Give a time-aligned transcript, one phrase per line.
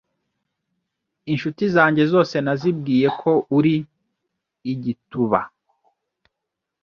[1.31, 3.75] Inshuti zanjye zose nazibwiyeko uri
[4.71, 5.39] igituba